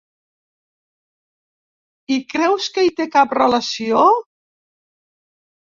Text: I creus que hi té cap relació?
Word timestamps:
I 2.17 2.17
creus 2.35 2.71
que 2.79 2.87
hi 2.87 2.95
té 3.03 3.09
cap 3.19 3.37
relació? 3.41 4.03